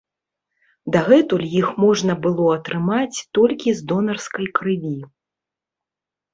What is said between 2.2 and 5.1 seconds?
было атрымаць толькі з донарскай крыві.